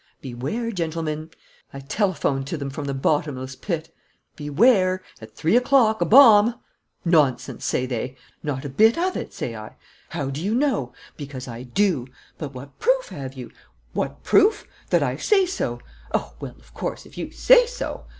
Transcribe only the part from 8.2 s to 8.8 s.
'Not a